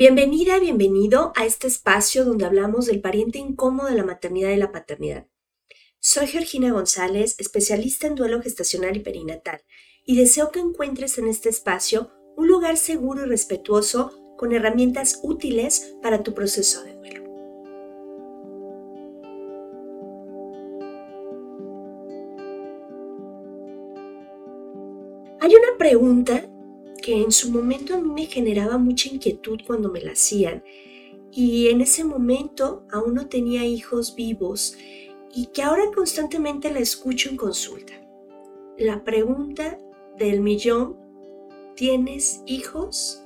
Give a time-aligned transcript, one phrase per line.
[0.00, 4.72] Bienvenida, bienvenido a este espacio donde hablamos del pariente incómodo de la maternidad y la
[4.72, 5.26] paternidad.
[5.98, 9.60] Soy Georgina González, especialista en duelo gestacional y perinatal,
[10.06, 15.94] y deseo que encuentres en este espacio un lugar seguro y respetuoso con herramientas útiles
[16.00, 17.24] para tu proceso de duelo.
[25.40, 26.42] Hay una pregunta
[27.00, 30.62] que en su momento a mí me generaba mucha inquietud cuando me la hacían
[31.32, 34.76] y en ese momento aún no tenía hijos vivos
[35.32, 37.92] y que ahora constantemente la escucho en consulta.
[38.78, 39.78] La pregunta
[40.18, 40.96] del millón,
[41.76, 43.22] ¿tienes hijos?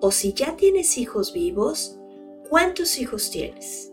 [0.00, 1.98] O si ya tienes hijos vivos,
[2.48, 3.92] ¿cuántos hijos tienes?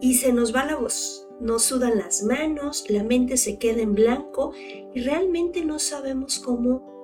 [0.00, 3.94] Y se nos va la voz, nos sudan las manos, la mente se queda en
[3.94, 4.52] blanco
[4.94, 6.97] y realmente no sabemos cómo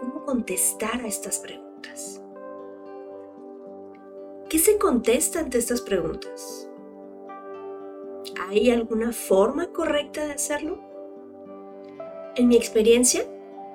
[0.00, 2.22] cómo contestar a estas preguntas.
[4.48, 6.68] ¿Qué se contesta ante estas preguntas?
[8.48, 10.80] ¿Hay alguna forma correcta de hacerlo?
[12.34, 13.24] En mi experiencia,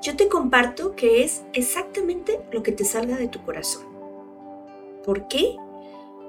[0.02, 3.86] yo te comparto que es exactamente lo que te salga de tu corazón.
[5.03, 5.56] ¿Por qué?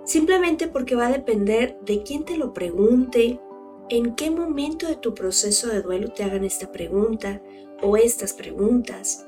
[0.05, 3.41] Simplemente porque va a depender de quién te lo pregunte,
[3.89, 7.41] en qué momento de tu proceso de duelo te hagan esta pregunta
[7.83, 9.27] o estas preguntas,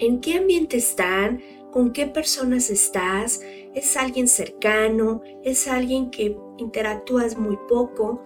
[0.00, 3.40] en qué ambiente están, con qué personas estás,
[3.74, 8.22] es alguien cercano, es alguien que interactúas muy poco,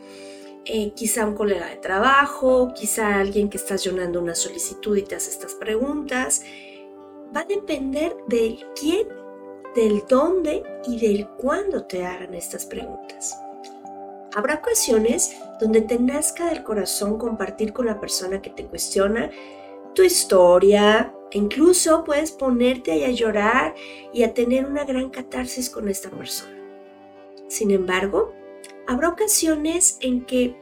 [0.64, 5.16] eh, quizá un colega de trabajo, quizá alguien que estás llenando una solicitud y te
[5.16, 6.42] hace estas preguntas.
[7.36, 9.08] Va a depender del quién,
[9.74, 13.36] del dónde y del cuándo te hagan estas preguntas.
[14.34, 19.30] Habrá ocasiones donde te nazca del corazón compartir con la persona que te cuestiona
[19.94, 23.74] tu historia, incluso puedes ponerte a llorar
[24.12, 26.58] y a tener una gran catarsis con esta persona.
[27.48, 28.32] Sin embargo,
[28.86, 30.56] habrá ocasiones en que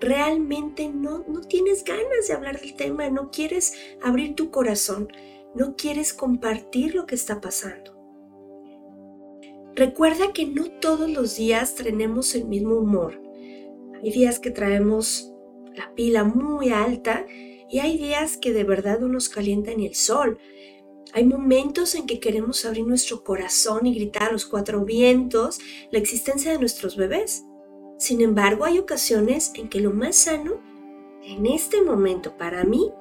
[0.00, 5.08] realmente no, no tienes ganas de hablar del tema, no quieres abrir tu corazón,
[5.54, 7.92] no quieres compartir lo que está pasando.
[9.74, 13.20] Recuerda que no todos los días tenemos el mismo humor.
[14.02, 15.32] Hay días que traemos
[15.74, 17.26] la pila muy alta
[17.74, 20.38] y hay días que de verdad no nos calienta ni el sol.
[21.12, 25.58] Hay momentos en que queremos abrir nuestro corazón y gritar a los cuatro vientos
[25.90, 27.44] la existencia de nuestros bebés.
[27.98, 30.62] Sin embargo, hay ocasiones en que lo más sano
[31.24, 32.92] en este momento para mí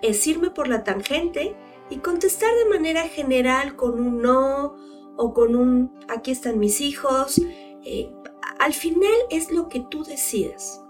[0.00, 1.54] es irme por la tangente
[1.90, 4.74] y contestar de manera general con un no
[5.18, 7.42] o con un aquí están mis hijos.
[7.84, 8.10] Eh,
[8.58, 10.80] al final es lo que tú decidas.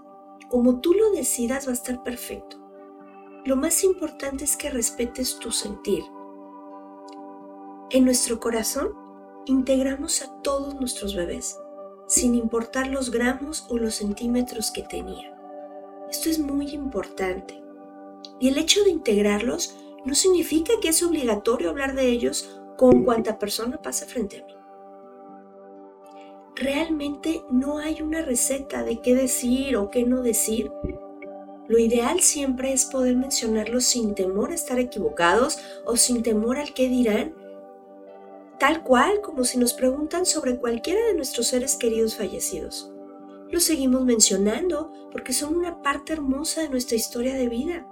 [0.47, 2.64] Como tú lo decidas va a estar perfecto
[3.45, 6.03] lo más importante es que respetes tu sentir.
[7.91, 8.89] En nuestro corazón
[9.45, 11.59] integramos a todos nuestros bebés,
[12.07, 15.31] sin importar los gramos o los centímetros que tenían.
[16.09, 17.61] Esto es muy importante.
[18.39, 23.37] Y el hecho de integrarlos no significa que es obligatorio hablar de ellos con cuanta
[23.37, 24.53] persona pase frente a mí.
[26.55, 30.71] Realmente no hay una receta de qué decir o qué no decir
[31.67, 36.73] lo ideal siempre es poder mencionarlo sin temor a estar equivocados o sin temor al
[36.73, 37.33] qué dirán
[38.59, 42.91] tal cual como si nos preguntan sobre cualquiera de nuestros seres queridos fallecidos.
[43.49, 47.87] Los seguimos mencionando porque son una parte hermosa de nuestra historia de vida.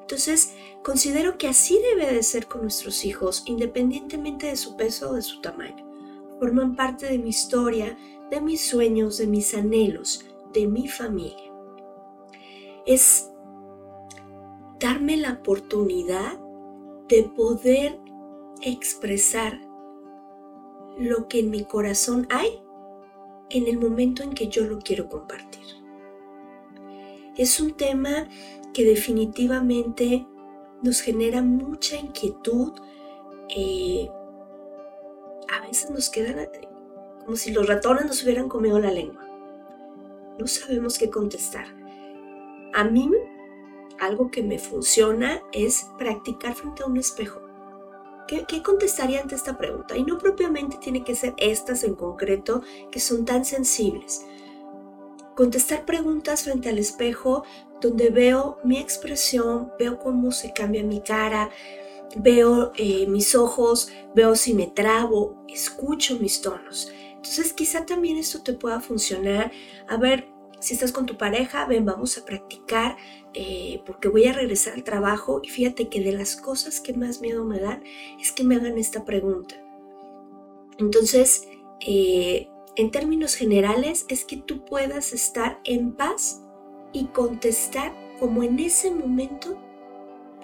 [0.00, 0.52] Entonces,
[0.82, 5.22] considero que así debe de ser con nuestros hijos, independientemente de su peso o de
[5.22, 5.84] su tamaño.
[6.38, 7.98] Forman parte de mi historia,
[8.30, 11.55] de mis sueños, de mis anhelos, de mi familia.
[12.86, 13.30] Es
[14.80, 16.38] darme la oportunidad
[17.08, 17.98] de poder
[18.62, 19.60] expresar
[20.98, 22.62] lo que en mi corazón hay
[23.50, 25.64] en el momento en que yo lo quiero compartir.
[27.36, 28.28] Es un tema
[28.72, 30.26] que definitivamente
[30.82, 32.72] nos genera mucha inquietud.
[33.48, 34.08] Eh,
[35.52, 36.48] a veces nos quedan
[37.24, 39.26] como si los ratones nos hubieran comido la lengua.
[40.38, 41.66] No sabemos qué contestar.
[42.76, 43.10] A mí
[43.98, 47.40] algo que me funciona es practicar frente a un espejo.
[48.28, 49.96] ¿Qué, contestaría ante esta pregunta?
[49.96, 52.60] Y no propiamente tiene que ser estas en concreto
[52.92, 54.26] que son tan sensibles.
[55.34, 57.44] Contestar preguntas frente al espejo
[57.80, 61.48] donde veo mi expresión, veo cómo se cambia mi cara,
[62.14, 66.92] veo eh, mis ojos, veo si me trabo, escucho mis tonos.
[67.14, 69.50] Entonces quizá también esto te pueda funcionar.
[69.88, 72.96] A ver, si estás con tu pareja, ven, vamos a practicar
[73.34, 77.20] eh, porque voy a regresar al trabajo y fíjate que de las cosas que más
[77.20, 77.82] miedo me dan
[78.20, 79.54] es que me hagan esta pregunta.
[80.78, 81.48] Entonces,
[81.80, 86.42] eh, en términos generales, es que tú puedas estar en paz
[86.92, 89.58] y contestar como en ese momento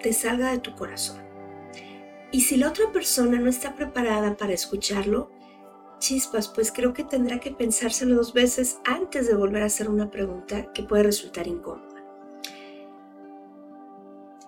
[0.01, 1.21] te salga de tu corazón.
[2.31, 5.29] Y si la otra persona no está preparada para escucharlo,
[6.03, 10.11] chispas, pues creo que tendrá que pensárselo dos veces antes de volver a hacer una
[10.11, 12.03] pregunta que puede resultar incómoda.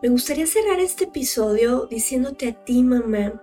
[0.02, 3.42] Me gustaría cerrar este episodio diciéndote a ti, mamá,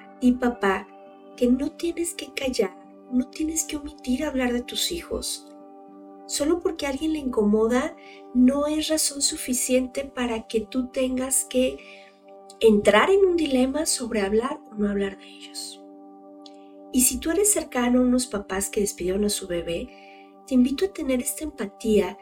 [0.00, 0.88] a ti, papá,
[1.36, 2.74] que no tienes que callar,
[3.12, 5.46] no tienes que omitir hablar de tus hijos.
[6.26, 7.94] Solo porque alguien le incomoda
[8.32, 11.76] no es razón suficiente para que tú tengas que
[12.60, 15.83] entrar en un dilema sobre hablar o no hablar de ellos.
[16.94, 20.84] Y si tú eres cercano a unos papás que despidieron a su bebé, te invito
[20.84, 22.16] a tener esta empatía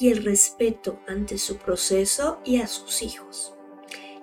[0.00, 3.54] y el respeto ante su proceso y a sus hijos.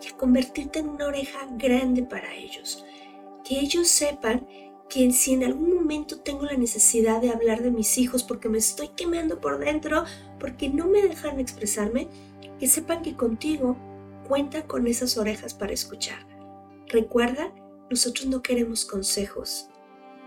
[0.03, 2.83] Y a convertirte en una oreja grande para ellos.
[3.45, 4.45] Que ellos sepan
[4.89, 8.57] que si en algún momento tengo la necesidad de hablar de mis hijos porque me
[8.57, 10.03] estoy quemando por dentro,
[10.38, 12.09] porque no me dejan expresarme,
[12.59, 13.77] que sepan que contigo
[14.27, 16.27] cuenta con esas orejas para escuchar.
[16.89, 17.53] Recuerda,
[17.89, 19.69] nosotros no queremos consejos,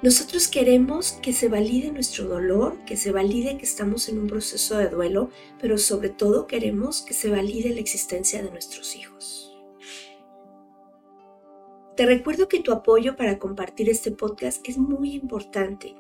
[0.03, 4.77] nosotros queremos que se valide nuestro dolor, que se valide que estamos en un proceso
[4.77, 9.57] de duelo, pero sobre todo queremos que se valide la existencia de nuestros hijos.
[11.97, 15.97] Te recuerdo que tu apoyo para compartir este podcast es muy importante.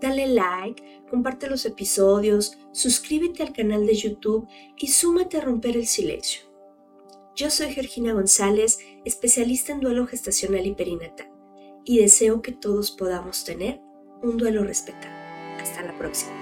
[0.00, 4.46] Dale like, comparte los episodios, suscríbete al canal de YouTube
[4.76, 6.42] y súmate a romper el silencio.
[7.34, 11.31] Yo soy Georgina González, especialista en duelo gestacional y perinatal
[11.84, 13.80] y deseo que todos podamos tener
[14.22, 15.14] un duelo respetado.
[15.60, 16.41] Hasta la próxima.